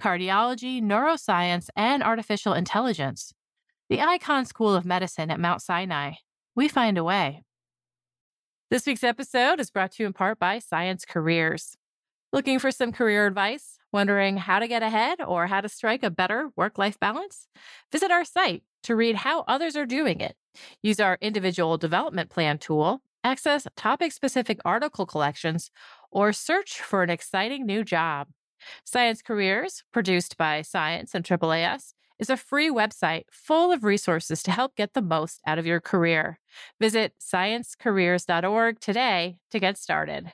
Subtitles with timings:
[0.00, 3.32] cardiology, neuroscience, and artificial intelligence.
[3.88, 6.14] The Icahn School of Medicine at Mount Sinai.
[6.56, 7.42] We find a way.
[8.70, 11.76] This week's episode is brought to you in part by Science Careers.
[12.32, 13.78] Looking for some career advice?
[13.92, 17.46] Wondering how to get ahead or how to strike a better work life balance?
[17.92, 20.34] Visit our site to read how others are doing it.
[20.82, 25.70] Use our individual development plan tool, access topic specific article collections,
[26.10, 28.28] or search for an exciting new job.
[28.84, 34.50] Science Careers, produced by Science and AAAS, is a free website full of resources to
[34.50, 36.38] help get the most out of your career.
[36.80, 40.32] Visit sciencecareers.org today to get started.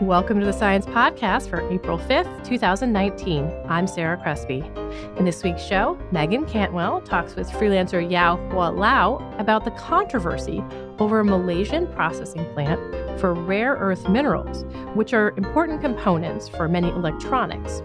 [0.00, 3.52] Welcome to the Science Podcast for April 5th, 2019.
[3.68, 4.62] I'm Sarah Crespi.
[5.16, 10.62] In this week's show, Meagan Cantwell talks with freelancer Yao Hua Law about the controversy
[10.98, 12.80] over a Malaysian processing plant
[13.20, 17.82] for rare earth minerals, which are important components for many electronics.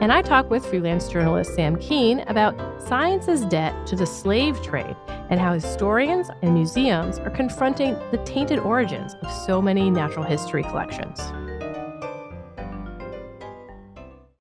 [0.00, 2.56] And I talk with freelance journalist Sam Kean about
[2.88, 4.96] science's debt to the slave trade
[5.28, 10.62] and how historians and museums are confronting the tainted origins of so many natural history
[10.62, 11.20] collections.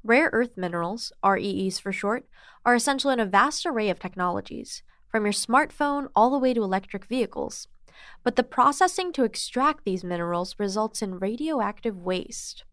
[0.10, 2.26] Rare earth minerals, REEs for short,
[2.66, 6.64] are essential in a vast array of technologies, from your smartphone all the way to
[6.64, 7.68] electric vehicles.
[8.24, 12.64] But the processing to extract these minerals results in radioactive waste.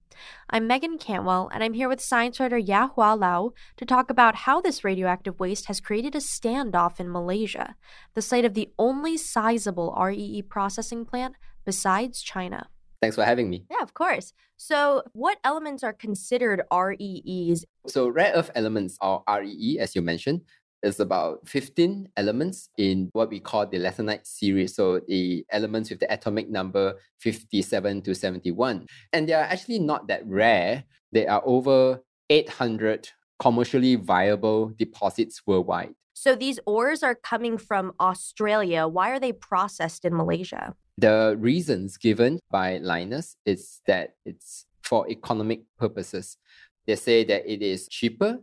[0.48, 4.46] I'm Meagan Cantwell, and I'm here with science writer Yao Hua Law to talk about
[4.46, 7.76] how this radioactive waste has created a standoff in Malaysia,
[8.14, 11.34] the site of the only sizable REE processing plant
[11.66, 12.70] besides China.
[13.00, 13.64] Thanks for having me.
[13.70, 14.32] Yeah, of course.
[14.56, 17.64] So, what elements are considered REEs?
[17.86, 20.42] So, rare earth elements, or REE, as you mentioned,
[20.82, 24.74] is about 15 elements in what we call the lanthanide series.
[24.74, 28.86] So, the elements with the atomic number 57 to 71.
[29.12, 30.84] And they are actually not that rare.
[31.12, 35.94] There are over 800 commercially viable deposits worldwide.
[36.14, 38.88] So, these ores are coming from Australia.
[38.88, 40.74] Why are they processed in Malaysia?
[40.98, 46.38] The reasons given by Lynas is that it's for economic purposes.
[46.86, 48.38] They say that it is cheaper.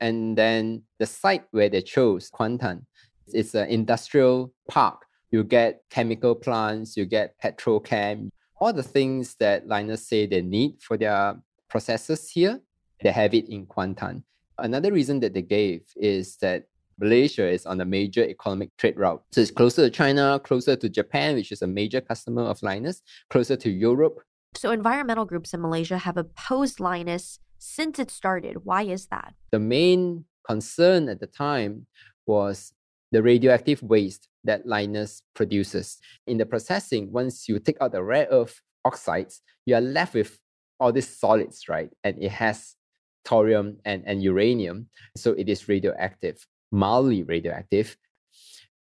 [0.00, 2.84] And then the site where they chose, Kuantan,
[3.28, 5.06] it's an industrial park.
[5.30, 8.28] You get chemical plants, you get petrochem,
[8.60, 11.36] all the things that Lynas say they need for their
[11.68, 12.60] processes here,
[13.02, 14.22] they have it in Kuantan.
[14.58, 16.64] Another reason that they gave is that
[16.98, 19.22] Malaysia is on a major economic trade route.
[19.32, 23.00] So it's closer to China, closer to Japan, which is a major customer of Lynas,
[23.30, 24.20] closer to Europe.
[24.54, 28.64] So environmental groups in Malaysia have opposed Lynas since it started.
[28.64, 29.34] Why is that?
[29.50, 31.86] The main concern at the time
[32.26, 32.72] was
[33.10, 35.98] the radioactive waste that Lynas produces.
[36.26, 40.38] In the processing, once you take out the rare earth oxides, you are left with
[40.78, 41.90] all these solids, right?
[42.02, 42.76] And it has
[43.24, 47.96] thorium and, and uranium, so it is radioactive mildly radioactive.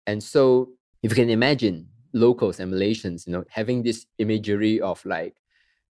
[0.05, 0.71] And so
[1.01, 5.35] if you can imagine locals and Malaysians, you know, having this imagery of like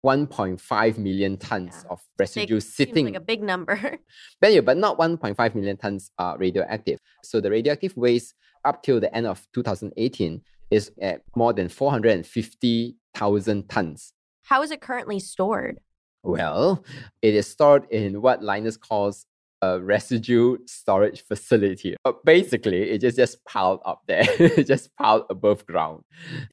[0.04, 1.92] 1.5 million tons yeah.
[1.92, 3.98] of residue big, sitting like a big number.
[4.40, 6.98] but, yeah, but not 1.5 million tons are radioactive.
[7.22, 8.34] So the radioactive waste
[8.64, 14.12] up till the end of 2018 is at more than 450,000 tons.
[14.44, 15.78] How is it currently stored?
[16.24, 16.84] Well,
[17.20, 19.26] it is stored in what Lynas calls
[19.62, 21.96] a residue storage facility.
[22.04, 24.24] But basically, it just just piled up there,
[24.64, 26.02] just piled above ground.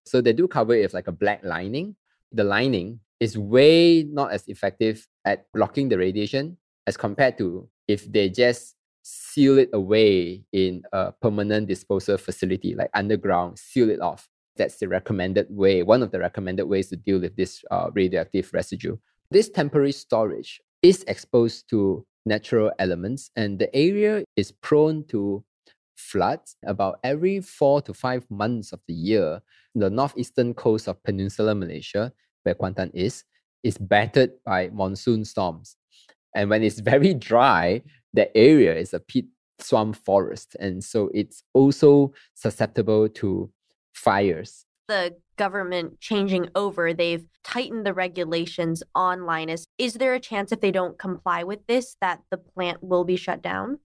[0.06, 1.96] So they do cover it with like a black lining.
[2.32, 6.58] The lining is way not as effective at blocking the radiation
[6.88, 12.90] as compared to if they just seal it away in a permanent disposal facility, like
[12.94, 14.30] underground, seal it off.
[14.56, 18.52] That's the recommended way, one of the recommended ways to deal with this uh, radioactive
[18.54, 18.98] residue.
[19.32, 25.44] This temporary storage is exposed to natural elements, and the area is prone to
[25.98, 29.42] floods about every four to five months of the year.
[29.76, 33.26] The northeastern coast of Peninsular Malaysia, where Kuantan is,
[33.64, 35.76] is battered by monsoon storms.
[36.36, 37.82] And when it's very dry,
[38.14, 39.28] the area is a peat
[39.60, 40.56] swamp forest.
[40.60, 43.52] And so it's also susceptible to
[43.94, 44.66] fires.
[44.90, 49.64] The government changing over, they've tightened the regulations on Lynas.
[49.78, 53.16] Is there a chance if they don't comply with this that the plant will be
[53.16, 53.78] shut down?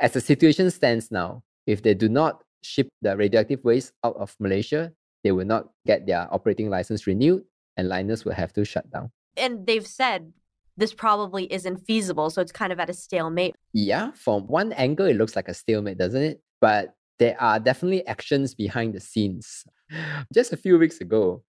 [0.00, 4.34] As the situation stands now, if they do not ship the radioactive waste out of
[4.40, 4.92] Malaysia,
[5.22, 7.42] they will not get their operating license renewed
[7.76, 9.10] and Lynas will have to shut down.
[9.36, 10.32] And they've said
[10.78, 13.54] this probably isn't feasible, so it's kind of at a stalemate.
[13.74, 16.40] Yeah, from one angle, it looks like a stalemate, doesn't it?
[16.62, 19.64] But there are definitely actions behind the scenes.
[20.34, 21.42] Just a few weeks ago,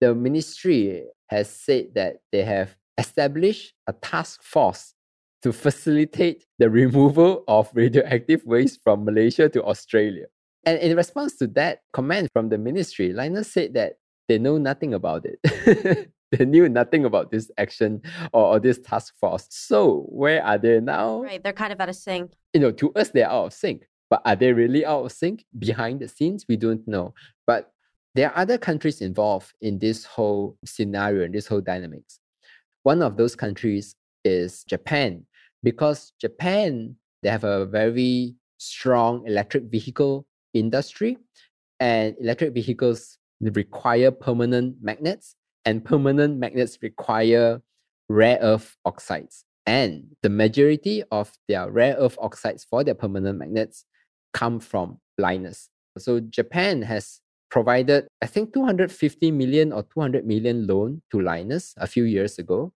[0.00, 4.94] the ministry has said that they have established a task force
[5.42, 10.26] to facilitate the removal of radioactive waste from Malaysia to Australia.
[10.64, 13.94] And in response to that comment from the ministry, Lynas said that
[14.28, 16.10] they know nothing about it.
[16.32, 18.02] they knew nothing about this action
[18.32, 19.46] or, or, this task force.
[19.48, 21.22] So where are they now?
[21.22, 22.32] Right, they're kind of out of sync.
[22.52, 23.88] You know, to us they're out of sync.
[24.10, 26.46] But are they really out of sync behind the scenes?
[26.48, 27.14] We don't know.
[27.46, 27.72] But
[28.14, 32.20] there are other countries involved in this whole scenario and this whole dynamics.
[32.82, 33.94] One of those countries
[34.24, 35.26] is Japan,
[35.62, 41.18] because Japan they have a very strong electric vehicle industry,
[41.80, 47.60] and electric vehicles require permanent magnets, and permanent magnets require
[48.08, 49.44] rare earth oxides.
[49.66, 53.84] And the majority of their rare earth oxides for their permanent magnets
[54.32, 55.68] come from Lynas.
[55.98, 57.20] So Japan has
[57.50, 62.72] provided, I think, 250 million or 200 million loan to Lynas a few years ago.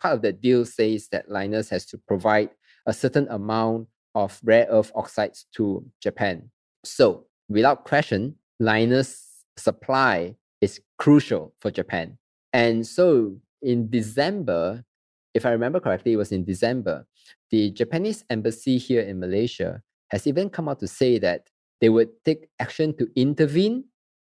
[0.00, 2.50] Part of the deal says that Lynas has to provide
[2.86, 6.50] a certain amount of rare earth oxides to Japan.
[6.84, 9.24] So, without question, Lynas'
[9.56, 12.18] supply is crucial for Japan.
[12.52, 14.84] And so, in December,
[15.32, 17.06] if I remember correctly, it was in December,
[17.50, 19.82] the Japanese embassy here in Malaysia
[20.14, 21.48] has even come out to say that
[21.80, 23.84] they would take action to intervene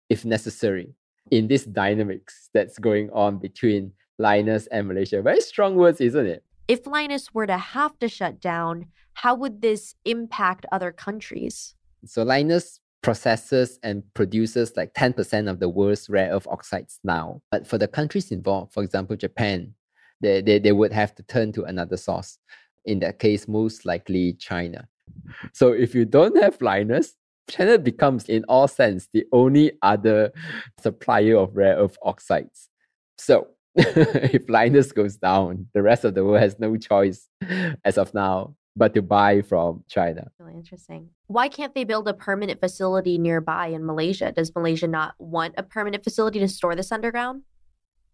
[0.09, 0.93] if necessary
[1.31, 3.91] in this dynamics that's going on between
[4.21, 5.21] Lynas and Malaysia.
[5.21, 6.43] Very strong words, isn't it?
[6.67, 11.73] If Lynas were to have to shut down, how would this impact other countries?
[12.05, 17.41] So Lynas processes and produces like 10% of the world's rare earth oxides now.
[17.49, 19.73] But for the countries involved, for example, Japan,
[20.21, 22.37] they, they, they would have to turn to another source.
[22.85, 24.87] In that case, most likely China.
[25.53, 27.13] So if you don't have Lynas,
[27.49, 30.31] China becomes, in all sense, the only other
[30.79, 32.69] supplier of rare earth oxides.
[33.17, 37.27] So if Lynas goes down, the rest of the world has no choice
[37.83, 40.31] as of now but to buy from China.
[40.39, 41.09] Really interesting.
[41.27, 44.31] Why can't they build a permanent facility nearby in Malaysia?
[44.31, 47.43] Does Malaysia not want a permanent facility to store this underground?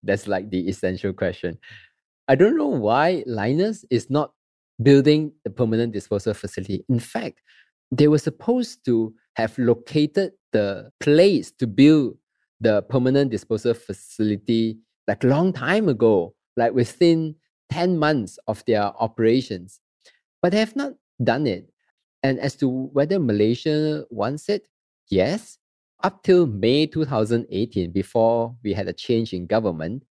[0.01, 1.59] That's like the essential question.
[2.27, 4.31] I don't know why Lynas is not
[4.81, 6.83] building the permanent disposal facility.
[6.89, 7.41] In fact,
[7.91, 12.17] they were supposed to have located the place to build
[12.59, 14.77] the permanent disposal facility
[15.07, 17.35] like a long time ago, like within
[17.69, 19.79] 10 months of their operations.
[20.41, 20.93] But they have not
[21.23, 21.69] done it.
[22.23, 24.67] And as to whether Malaysia wants it,
[25.09, 25.57] yes.
[26.03, 30.03] Up till May 2018, before we had a change in government,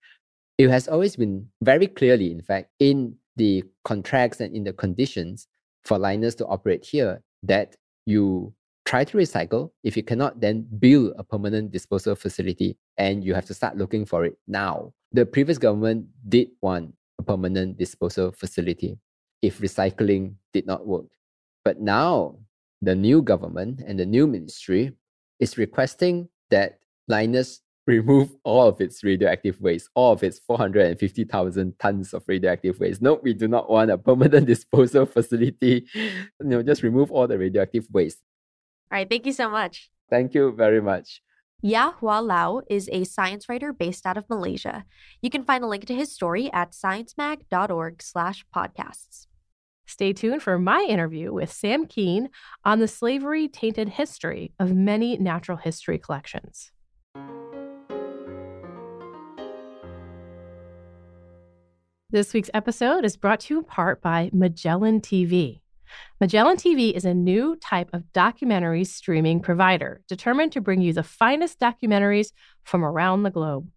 [0.59, 5.49] it has always been very clearly, in fact, in the contracts and in the conditions
[5.85, 7.77] for Lynas to operate here that
[8.07, 8.55] you
[8.85, 9.71] try to recycle.
[9.83, 14.05] If you cannot, then build a permanent disposal facility and you have to start looking
[14.05, 14.93] for it now.
[15.13, 18.99] The previous government did want a permanent disposal facility
[19.43, 21.06] if recycling did not work.
[21.65, 22.39] But now
[22.82, 24.93] the new government and the new ministry
[25.41, 26.79] is requesting that
[27.11, 33.03] Lynas remove all of its radioactive waste, all of its 450,000 tons of radioactive waste.
[33.03, 35.86] No, we do not want a permanent disposal facility.
[35.94, 38.19] You know, just remove all the radioactive waste.
[38.91, 39.91] All right, thank you so much.
[40.10, 41.22] Thank you very much.
[41.62, 44.84] Yao Hua Law is a science writer based out of Malaysia.
[45.22, 49.26] You can find a link to his story at sciencemag.org slash podcasts.
[49.86, 52.29] Stay tuned for my interview with Sam Kean
[52.64, 56.70] on the slavery tainted history of many natural history collections.
[62.15, 65.63] This week's episode is brought to you in part by Magellan TV.
[66.21, 71.03] Magellan TV is a new type of documentary streaming provider determined to bring you the
[71.03, 72.29] finest documentaries
[72.63, 73.69] from around the globe.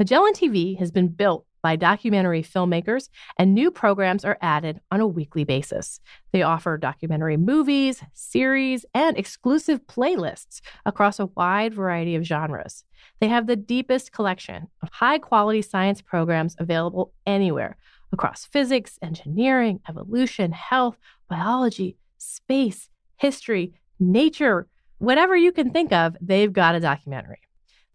[0.00, 3.08] Magellan TV has been built by documentary filmmakers,
[3.40, 5.98] and new programs are added on a weekly basis.
[6.30, 12.84] They offer documentary movies, series, and exclusive playlists across a wide variety of genres.
[13.18, 17.76] They have the deepest collection of high quality science programs available anywhere
[18.12, 20.96] across physics, engineering, evolution, health,
[21.28, 24.68] biology, space, history, nature,
[24.98, 27.40] whatever you can think of, they've got a documentary.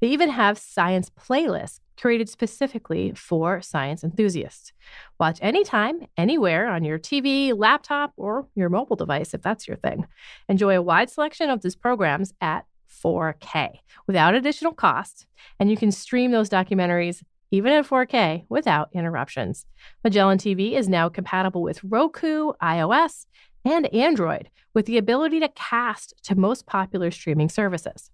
[0.01, 4.73] They even have science playlists created specifically for science enthusiasts.
[5.19, 10.07] Watch anytime, anywhere on your TV, laptop, or your mobile device if that's your thing.
[10.49, 12.65] Enjoy a wide selection of these programs at
[13.03, 15.27] 4K without additional cost,
[15.59, 19.65] and you can stream those documentaries even at 4K without interruptions.
[20.03, 23.27] Magellan TV is now compatible with Roku, iOS,
[23.63, 28.09] and Android with the ability to cast to most popular streaming services.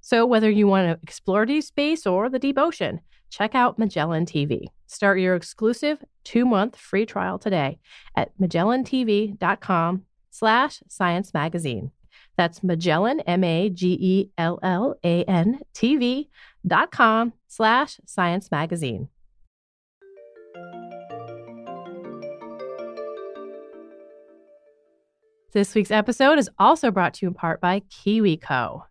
[0.00, 4.26] So, whether you want to explore deep space or the deep ocean, check out Magellan
[4.26, 4.66] TV.
[4.86, 7.78] Start your exclusive two-month free trial today
[8.16, 11.90] at magellantv.com slash science magazine.
[12.36, 13.90] That's Magellan, M-A-G-E-L-L-A-N
[15.74, 16.28] TV
[16.66, 19.08] dot com slash science magazine.
[25.52, 28.84] This week's episode is also brought to you in part by KiwiCo.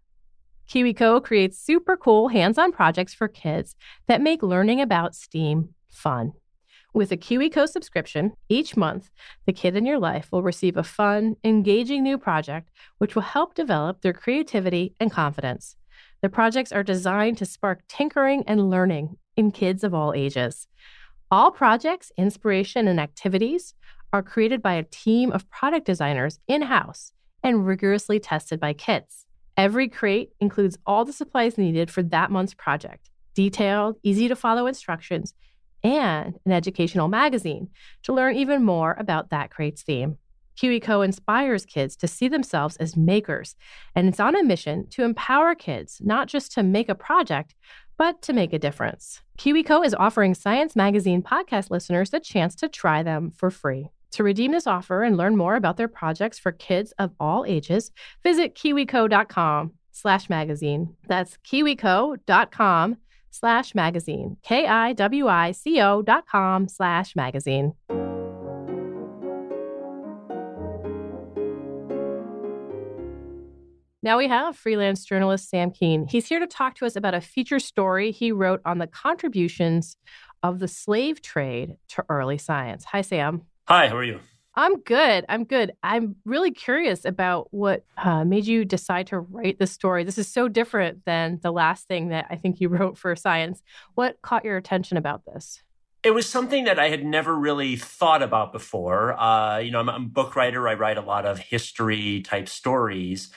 [0.70, 3.76] KiwiCo creates super cool hands on projects for kids
[4.08, 6.34] that make learning about STEAM fun.
[6.94, 9.10] With a KiwiCo subscription, each month,
[9.48, 13.56] the kid in your life will receive a fun, engaging new project which will help
[13.56, 15.76] develop their creativity and confidence.
[16.22, 20.68] The projects are designed to spark tinkering and learning in kids of all ages.
[21.32, 23.74] All projects, inspiration, and activities
[24.14, 27.12] are created by a team of product designers in house
[27.42, 29.26] and rigorously tested by kids.
[29.60, 34.68] Every crate includes all the supplies needed for that month's project, detailed, easy to follow
[34.68, 35.34] instructions,
[35.84, 37.68] and an educational magazine
[38.04, 40.18] to learn even more about that crate's theme.
[40.56, 43.58] KiwiCo inspires kids to see themselves as makers,
[43.96, 47.54] and it's on a mission to empower kids not just to make a project,
[47.98, 49.22] but to make a difference.
[49.40, 53.90] KiwiCo is offering Science Magazine podcast listeners the chance to try them for free.
[54.12, 57.92] To redeem this offer and learn more about their projects for kids of all ages,
[58.24, 60.96] visit kiwico.com slash magazine.
[61.08, 62.98] That's kiwico.com
[63.32, 64.38] slash magazine.
[64.44, 67.74] K-I-W-I-C-O dot com slash magazine.
[74.02, 76.08] Now we have freelance journalist Sam Kean.
[76.08, 79.98] He's here to talk to us about a feature story he wrote on the contributions
[80.42, 82.86] of the slave trade to early science.
[82.86, 83.42] Hi, Sam.
[83.70, 84.20] Hi, how are you?
[84.56, 85.26] I'm good.
[85.30, 85.74] I'm good.
[85.84, 90.04] I'm really curious about what uh, made you decide to write this story.
[90.04, 93.62] This is so different than the last thing that I think you wrote for science.
[93.94, 95.62] What caught your attention about this?
[96.02, 99.14] It was something that I had never really thought about before.
[99.20, 100.68] Uh, you know, I'm, I'm a book writer.
[100.68, 103.30] I write a lot of history type stories.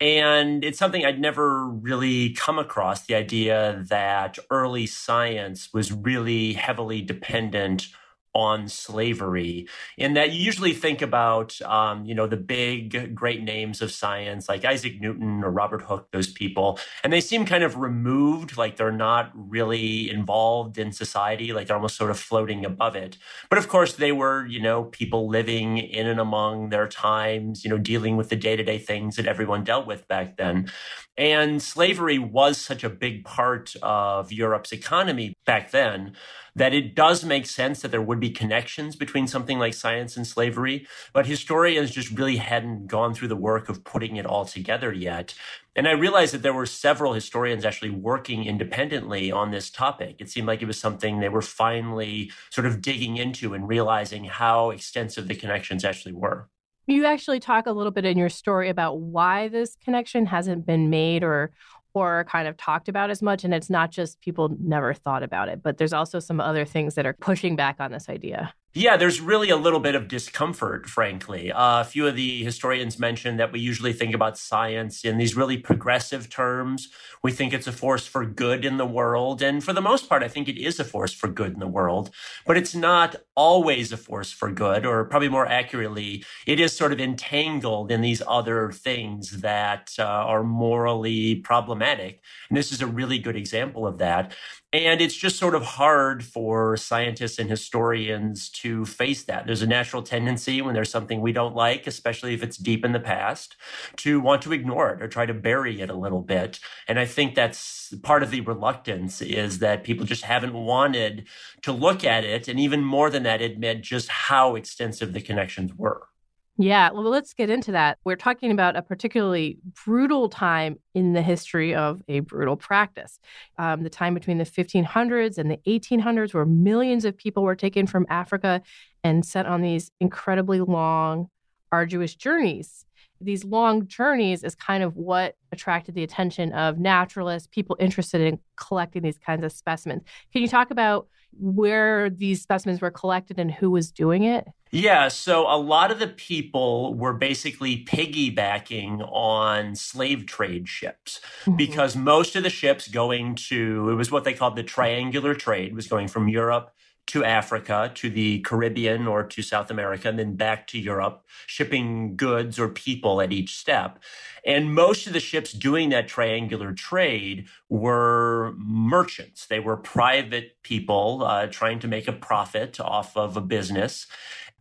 [0.00, 6.52] And it's something I'd never really come across the idea that early science was really
[6.52, 7.88] heavily dependent
[8.34, 9.66] on slavery
[9.98, 14.48] in that you usually think about um, you know the big great names of science
[14.48, 18.76] like isaac newton or robert hooke those people and they seem kind of removed like
[18.76, 23.16] they're not really involved in society like they're almost sort of floating above it.
[23.48, 27.70] But of course they were you know people living in and among their times you
[27.70, 30.70] know dealing with the day-to-day things that everyone dealt with back then
[31.16, 36.14] and slavery was such a big part of europe's economy back then
[36.54, 40.26] that it does make sense that there would be connections between something like science and
[40.26, 44.92] slavery, but historians just really hadn't gone through the work of putting it all together
[44.92, 45.34] yet.
[45.76, 50.16] And I realized that there were several historians actually working independently on this topic.
[50.18, 54.24] It seemed like it was something they were finally sort of digging into and realizing
[54.24, 56.48] how extensive the connections actually were.
[56.90, 60.90] You actually talk a little bit in your story about why this connection hasn't been
[60.90, 61.52] made or
[61.94, 63.44] or kind of talked about as much.
[63.44, 66.96] And it's not just people never thought about it, but there's also some other things
[66.96, 68.52] that are pushing back on this idea.
[68.72, 71.50] Yeah, there's really a little bit of discomfort, frankly.
[71.50, 75.36] Uh, a few of the historians mentioned that we usually think about science in these
[75.36, 76.88] really progressive terms.
[77.20, 79.42] We think it's a force for good in the world.
[79.42, 81.66] And for the most part, I think it is a force for good in the
[81.66, 82.10] world.
[82.46, 86.92] But it's not always a force for good, or probably more accurately, it is sort
[86.92, 92.20] of entangled in these other things that uh, are morally problematic.
[92.48, 94.32] And this is a really good example of that.
[94.72, 99.46] And it's just sort of hard for scientists and historians to face that.
[99.46, 102.92] There's a natural tendency when there's something we don't like, especially if it's deep in
[102.92, 103.56] the past,
[103.96, 106.60] to want to ignore it or try to bury it a little bit.
[106.86, 111.26] And I think that's part of the reluctance is that people just haven't wanted
[111.62, 112.48] to look at it.
[112.48, 116.09] And even more than that, admit just how extensive the connections were.
[116.58, 117.98] Yeah, well, let's get into that.
[118.04, 123.18] We're talking about a particularly brutal time in the history of a brutal practice.
[123.56, 127.86] Um, the time between the 1500s and the 1800s, where millions of people were taken
[127.86, 128.60] from Africa
[129.02, 131.28] and sent on these incredibly long,
[131.72, 132.84] arduous journeys.
[133.22, 138.38] these long journeys is kind of what attracted the attention of naturalists, people interested in
[138.56, 140.02] collecting these kinds of specimens.
[140.32, 141.06] Can you talk about
[141.38, 144.46] where these specimens were collected and who was doing it?
[144.72, 151.56] Yeah, so a lot of the people were basically piggybacking on slave trade ships mm-hmm.
[151.56, 155.74] because most of the ships going to, it was what they called the triangular trade,
[155.74, 156.72] was going from Europe
[157.10, 162.14] to Africa, to the Caribbean, or to South America, and then back to Europe, shipping
[162.14, 163.98] goods or people at each step.
[164.46, 169.46] And most of the ships doing that triangular trade were merchants.
[169.46, 174.06] They were private people uh, trying to make a profit off of a business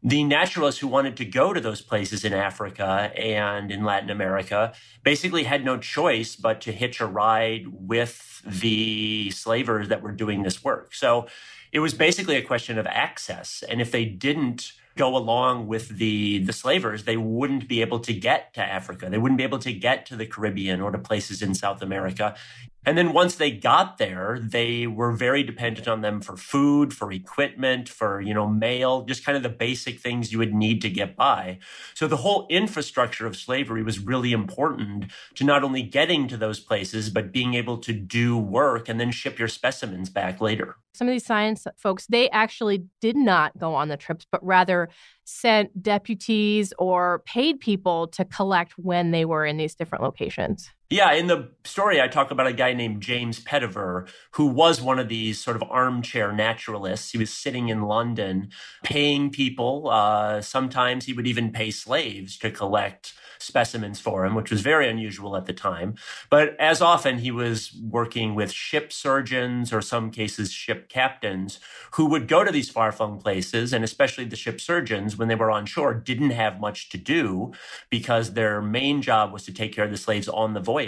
[0.02, 4.74] the naturalists who wanted to go to those places in Africa and in Latin America
[5.04, 10.44] basically had no choice but to hitch a ride with the slavers that were doing
[10.44, 10.94] this work.
[10.94, 11.28] So
[11.72, 13.64] it was basically a question of access.
[13.68, 18.14] And if they didn't go along with the the slavers, they wouldn't be able to
[18.14, 19.10] get to Africa.
[19.10, 22.36] They wouldn't be able to get to the Caribbean or to places in South America.
[22.86, 27.12] And then once they got there, they were very dependent on them for food, for
[27.12, 30.90] equipment, for, you know, mail, just kind of the basic things you would need to
[30.90, 31.60] get by.
[31.94, 36.60] So the whole infrastructure of slavery was really important to not only getting to those
[36.60, 40.78] places, but being able to do work and then ship your specimens back later.
[40.94, 44.89] Some of these science folks, they actually did not go on the trips, but rather
[45.26, 50.70] sent deputies or paid people to collect when they were in these different locations.
[50.90, 54.98] Yeah, in the story, I talk about a guy named James Petiver, who was one
[54.98, 57.12] of these sort of armchair naturalists.
[57.12, 58.50] He was sitting in London
[58.84, 59.88] paying people.
[59.88, 64.90] Uh, sometimes he would even pay slaves to collect specimens for him, which was very
[64.90, 65.94] unusual at the time.
[66.30, 71.60] But as often, he was working with ship surgeons or some cases ship captains
[71.94, 73.74] who would go to these far flung places.
[73.74, 77.54] And especially the ship surgeons, when they were on shore, didn't have much to do
[77.90, 80.79] because their main job was to take care of the slaves on the voyage.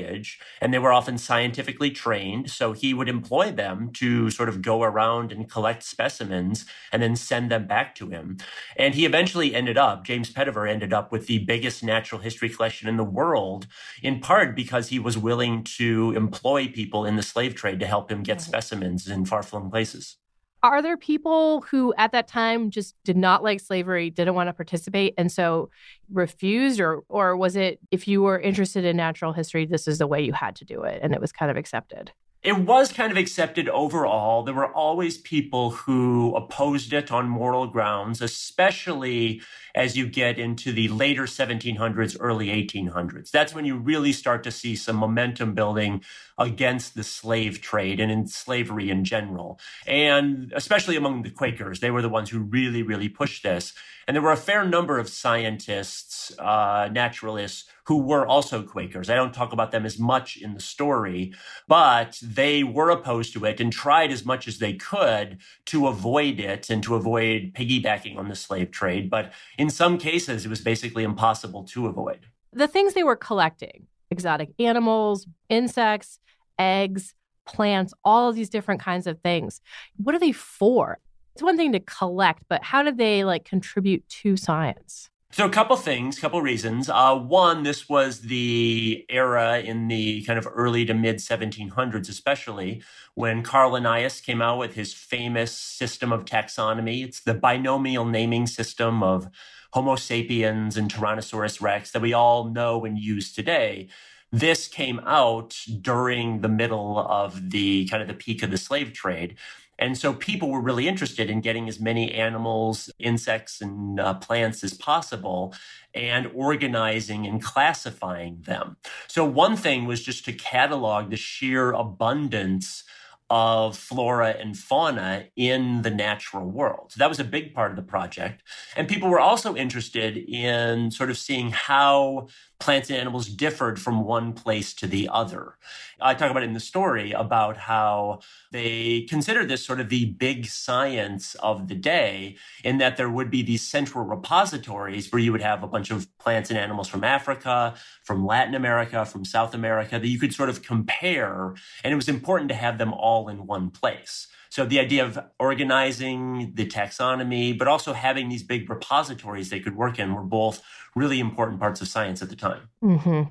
[0.62, 2.50] And they were often scientifically trained.
[2.50, 7.16] So he would employ them to sort of go around and collect specimens and then
[7.16, 8.38] send them back to him.
[8.76, 12.56] And he eventually ended up, James Petiver ended up with the biggest natural history history
[12.56, 13.68] collection in the world,
[14.02, 18.10] in part because he was willing to employ people in the slave trade to help
[18.12, 20.21] him get specimens in far flung places.
[20.64, 24.54] Are there people who at that time just did not like slavery, didn't want to
[24.54, 25.70] participate, and so
[26.12, 26.80] refused?
[26.80, 30.22] Or, or was it if you were interested in natural history, this is the way
[30.22, 32.12] you had to do it and it was kind of accepted?
[32.44, 34.42] it was kind of accepted overall.
[34.44, 39.42] There were always people who opposed it on moral grounds, especially
[39.76, 43.30] as you get into the later 1700s, early 1800s.
[43.30, 46.02] That's when you really start to see some momentum building
[46.42, 49.60] against the slave trade and in slavery in general.
[49.86, 53.74] And especially among the Quakers, they were the ones who really, really pushed this.
[54.08, 59.10] And there were a fair number of scientists, uh, naturalists, who were also Quakers.
[59.10, 61.34] I don't talk about them as much in the story,
[61.68, 66.40] but they were opposed to it and tried as much as they could to avoid
[66.40, 69.10] it and to avoid piggybacking on the slave trade.
[69.10, 72.28] But in some cases, it was basically impossible to avoid.
[72.54, 76.20] The things they were collecting exotic animals, insects,
[76.60, 79.62] eggs, plants, all of these different kinds of things.
[79.98, 81.00] What are they for?
[81.34, 85.10] It's one thing to collect, but how do they like contribute to science?
[85.34, 86.90] So a couple things, couple reasons.
[86.90, 92.84] Uh, one, this was the era in the kind of early to mid 1700s, especially
[93.16, 97.06] when Carl Linnaeus came out with his famous system of taxonomy.
[97.06, 99.30] It's the binomial naming system of
[99.74, 103.88] Homo sapiens and Tyrannosaurus rex that we all know and use today.
[104.32, 108.94] This came out during the middle of the kind of the peak of the slave
[108.94, 109.36] trade.
[109.80, 114.64] And so people were really interested in getting as many animals, insects, and uh, plants
[114.64, 115.56] as possible
[115.96, 118.78] and organizing and classifying them.
[119.08, 122.84] So one thing was just to catalog the sheer abundance
[123.32, 126.92] of flora and fauna in the natural world.
[126.92, 128.44] So that was a big part of the project.
[128.76, 132.28] And people were also interested in sort of seeing how
[132.62, 135.58] plants and animals differed from one place to the other.
[136.00, 138.20] I talk about it in the story about how
[138.52, 143.30] they consider this sort of the big science of the day, in that there would
[143.30, 147.04] be these central repositories where you would have a bunch of plants and animals from
[147.04, 151.56] Africa, from Latin America, from South America that you could sort of compare.
[151.84, 154.28] And it was important to have them all in one place.
[154.52, 159.78] So the idea of organizing the taxonomy, but also having these big repositories they could
[159.78, 160.62] work in were both
[160.94, 162.68] really important parts of science at the time.
[162.84, 163.30] Mm-hmm.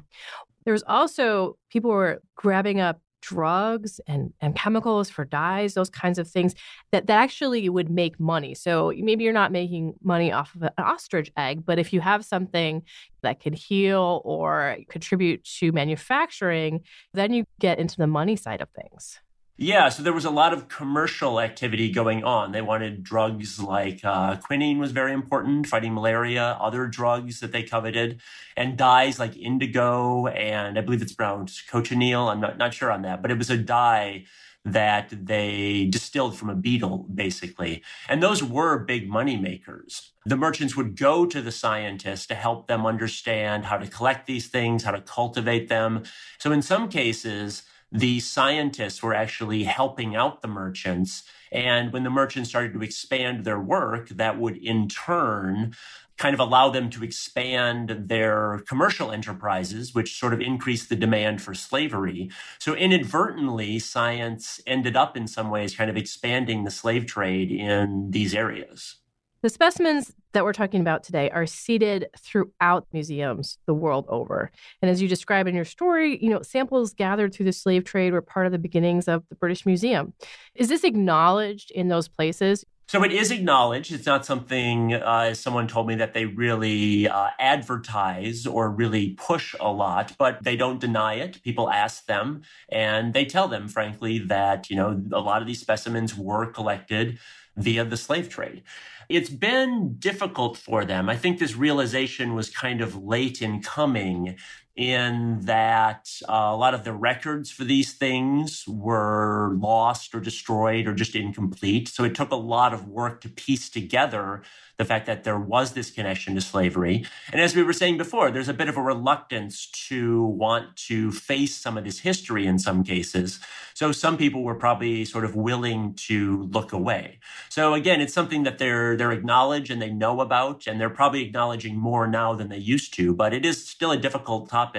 [0.65, 6.19] There was also people were grabbing up drugs and, and chemicals for dyes, those kinds
[6.19, 6.55] of things
[6.91, 8.55] that, that actually would make money.
[8.55, 12.25] So maybe you're not making money off of an ostrich egg, but if you have
[12.25, 12.83] something
[13.21, 16.81] that could heal or contribute to manufacturing,
[17.13, 19.21] then you get into the money side of things.
[19.63, 22.53] Yeah, so there was a lot of commercial activity going on.
[22.53, 27.63] They wanted drugs like uh, quinine was very important, fighting malaria, other drugs that they
[27.63, 28.23] coveted,
[28.57, 32.31] and dyes like indigo and I believe it's brown cochineal.
[32.31, 34.25] I'm not, not sure on that, but it was a dye
[34.65, 37.83] that they distilled from a beetle, basically.
[38.09, 40.13] And those were big money makers.
[40.25, 44.49] The merchants would go to the scientists to help them understand how to collect these
[44.49, 46.05] things, how to cultivate them.
[46.39, 51.25] So in some cases, the scientists were actually helping out the merchants.
[51.51, 55.75] And when the merchants started to expand their work, that would in turn
[56.17, 61.41] kind of allow them to expand their commercial enterprises, which sort of increased the demand
[61.41, 62.31] for slavery.
[62.59, 68.11] So inadvertently, science ended up in some ways kind of expanding the slave trade in
[68.11, 69.00] these areas.
[69.43, 74.51] The specimens that we're talking about today are seated throughout museums the world over.
[74.83, 78.13] And as you describe in your story, you know, samples gathered through the slave trade
[78.13, 80.13] were part of the beginnings of the British Museum.
[80.55, 82.67] Is this acknowledged in those places?
[82.87, 83.93] So it is acknowledged.
[83.93, 89.55] It's not something, uh, someone told me that they really uh, advertise or really push
[89.59, 91.43] a lot, but they don't deny it.
[91.43, 95.61] People ask them and they tell them, frankly, that, you know, a lot of these
[95.61, 97.19] specimens were collected
[97.57, 98.63] via the slave trade.
[99.11, 101.09] It's been difficult for them.
[101.09, 104.37] I think this realization was kind of late in coming
[104.81, 110.87] in that uh, a lot of the records for these things were lost or destroyed
[110.87, 111.87] or just incomplete.
[111.87, 114.41] So it took a lot of work to piece together
[114.79, 117.05] the fact that there was this connection to slavery.
[117.31, 121.13] And as we were saying before, there's a bit of a reluctance to want to
[121.13, 123.41] face some of this history in some cases.
[123.75, 127.19] So some people were probably sort of willing to look away.
[127.51, 131.27] So again, it's something that they're they're acknowledged and they know about, and they're probably
[131.27, 133.15] acknowledging more now than they used to.
[133.15, 134.70] But it is still a difficult topic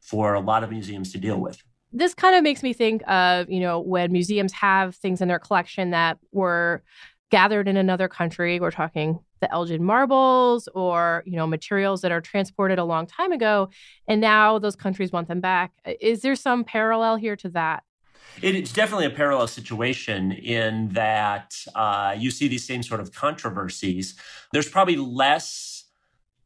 [0.00, 1.62] for a lot of museums to deal with.
[1.92, 5.38] This kind of makes me think of you know when museums have things in their
[5.38, 6.82] collection that were
[7.30, 12.20] gathered in another country we're talking the Elgin marbles or you know materials that are
[12.20, 13.68] transported a long time ago
[14.08, 15.72] and now those countries want them back.
[16.00, 17.84] Is there some parallel here to that?
[18.42, 24.14] It's definitely a parallel situation in that uh, you see these same sort of controversies.
[24.52, 25.75] There's probably less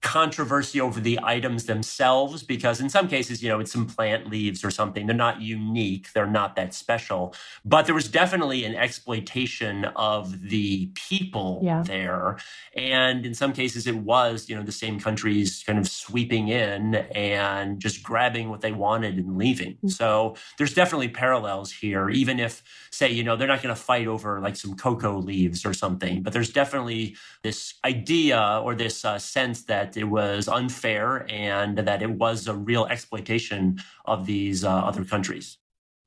[0.03, 4.65] controversy over the items themselves because in some cases you know it's some plant leaves
[4.65, 5.07] or something.
[5.07, 6.13] They're not unique.
[6.13, 7.35] They're not that special.
[7.65, 11.83] But there was definitely an exploitation of the people yeah.
[11.83, 12.39] there.
[12.75, 16.95] And in some cases it was you know the same countries kind of sweeping in
[16.95, 19.71] and just grabbing what they wanted and leaving.
[19.71, 19.89] Mm-hmm.
[19.89, 24.07] so there's definitely parallels here even if say you know they're not going to fight
[24.07, 29.19] over like some cocoa leaves or something but there's definitely this idea or this uh,
[29.19, 34.65] sense that that it was unfair and that it was a real exploitation of these
[34.65, 35.59] uh, other countries.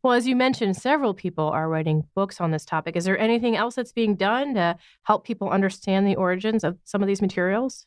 [0.03, 2.97] Well, as you mentioned, several people are writing books on this topic.
[2.97, 7.01] Is there anything else that's being done to help people understand the origins of some
[7.01, 7.85] of these materials?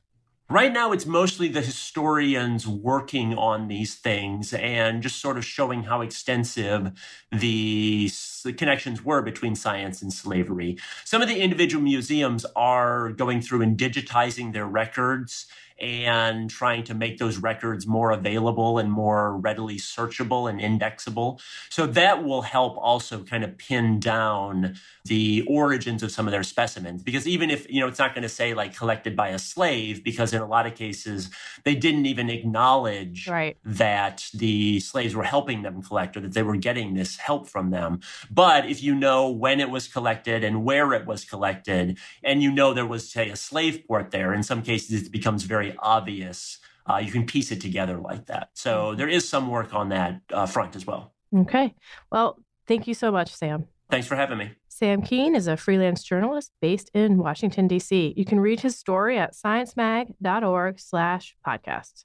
[0.48, 5.82] Right now, it's mostly the historians working on these things and just sort of showing
[5.82, 6.92] how extensive
[7.32, 8.08] the,
[8.44, 10.78] the, connections were between science and slavery.
[11.04, 15.46] Some of the individual museums are going through and digitizing their records
[15.78, 21.40] and trying to make those records more available and more readily searchable and indexable.
[21.70, 26.42] So that will help also kind of pin down the origins of some of their
[26.42, 27.02] specimens.
[27.02, 30.02] Because even if, you know, it's not going to say like collected by a slave,
[30.02, 31.30] because in a lot of cases,
[31.64, 33.56] they didn't even acknowledge right.
[33.64, 37.70] that the slaves were helping them collect or that they were getting this help from
[37.70, 38.00] them.
[38.30, 42.50] But if you know when it was collected and where it was collected, and you
[42.50, 45.78] know there was, say, a slave port there, in some cases it becomes very very
[45.80, 46.58] obvious.
[46.88, 48.50] Uh, you can piece it together like that.
[48.54, 48.98] So mm-hmm.
[48.98, 51.12] there is some work on that uh, front as well.
[51.36, 51.74] Okay.
[52.10, 53.66] Well, thank you so much, Sam.
[53.90, 54.52] Thanks for having me.
[54.68, 58.14] Sam Kean is a freelance journalist based in Washington, D.C.
[58.16, 62.04] You can read his story at sciencemag.org slash podcast.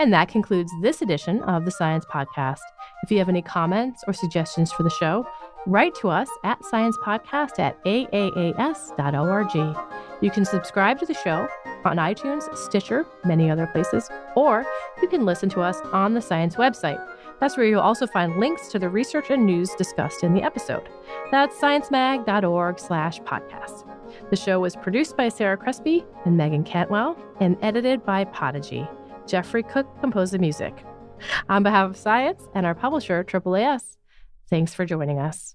[0.00, 2.58] And that concludes this edition of the Science Podcast.
[3.04, 5.24] If you have any comments or suggestions for the show,
[5.66, 9.54] write to us at sciencepodcast at aaas.org.
[10.20, 11.48] You can subscribe to the show
[11.86, 14.66] on iTunes, Stitcher, many other places, or
[15.02, 17.04] you can listen to us on the Science website.
[17.40, 20.88] That's where you'll also find links to the research and news discussed in the episode.
[21.30, 23.86] That's sciencemag.org slash podcast.
[24.30, 28.86] The show was produced by Sarah Crespi and Meagan Cantwell and edited by Podigy.
[29.26, 30.84] Jeffrey Cook composed the music.
[31.48, 33.96] On behalf of Science and our publisher, AAAS,
[34.48, 35.54] thanks for joining us.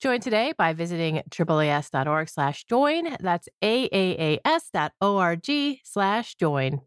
[0.00, 3.16] Join today by visiting AAAS.org slash join.
[3.20, 5.50] That's AAAS.org
[5.84, 6.80] slash join.